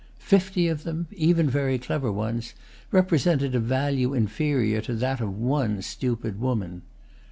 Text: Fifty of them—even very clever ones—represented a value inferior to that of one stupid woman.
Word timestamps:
Fifty 0.17 0.67
of 0.67 0.81
them—even 0.83 1.47
very 1.47 1.77
clever 1.77 2.11
ones—represented 2.11 3.53
a 3.53 3.59
value 3.59 4.15
inferior 4.15 4.81
to 4.81 4.95
that 4.95 5.21
of 5.21 5.37
one 5.37 5.83
stupid 5.83 6.39
woman. 6.41 6.81